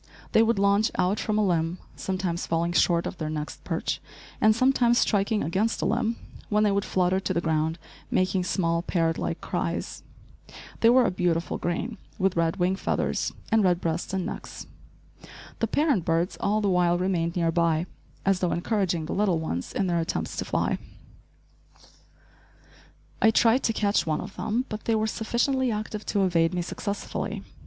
They 0.31 0.41
would 0.41 0.57
launch 0.57 0.89
out 0.97 1.19
from 1.19 1.37
a 1.37 1.45
limb, 1.45 1.77
sometimes 1.95 2.47
falling 2.47 2.71
short 2.71 3.05
of 3.05 3.19
their 3.19 3.29
next 3.29 3.63
perch, 3.63 4.01
and 4.41 4.55
sometimes 4.55 4.97
striking 4.97 5.43
against 5.43 5.79
a 5.83 5.85
limb, 5.85 6.15
when 6.49 6.63
they 6.63 6.71
would 6.71 6.85
flutter 6.85 7.19
to 7.19 7.33
the 7.35 7.39
ground, 7.39 7.77
making 8.09 8.45
small, 8.45 8.81
parrot 8.81 9.19
like 9.19 9.41
cries. 9.41 10.01
They 10.79 10.89
were 10.89 11.05
a 11.05 11.11
beautiful 11.11 11.59
green, 11.59 11.99
with 12.17 12.35
red 12.35 12.57
wing 12.57 12.77
feathers 12.77 13.31
and 13.51 13.63
red 13.63 13.79
breasts 13.79 14.11
and 14.11 14.25
necks. 14.25 14.65
The 15.59 15.67
parent 15.67 16.03
birds 16.03 16.35
all 16.39 16.61
the 16.61 16.67
while 16.67 16.97
remained 16.97 17.35
near 17.35 17.51
by, 17.51 17.85
as 18.25 18.39
though 18.39 18.53
encouraging 18.53 19.05
the 19.05 19.13
little 19.13 19.37
ones 19.37 19.71
in 19.71 19.85
their 19.85 19.99
attempts 19.99 20.35
to 20.37 20.45
fly. 20.45 20.79
I 23.21 23.29
tried 23.29 23.61
to 23.65 23.71
catch 23.71 24.07
one 24.07 24.19
of 24.21 24.35
them, 24.35 24.65
but 24.67 24.85
they 24.85 24.95
were 24.95 25.05
sufficiently 25.05 25.69
active 25.69 26.07
to 26.07 26.23
evade 26.25 26.55
me 26.55 26.63
successfully. 26.63 27.43